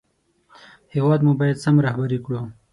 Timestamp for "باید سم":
1.39-1.75